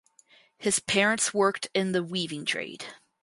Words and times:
His 0.57 0.79
parents 0.79 1.31
worked 1.31 1.67
in 1.75 1.91
the 1.91 2.01
weaving 2.03 2.43
trade. 2.45 2.85